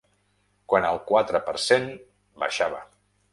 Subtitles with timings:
[0.71, 1.87] Quan el quatre per cent
[2.45, 2.83] baixava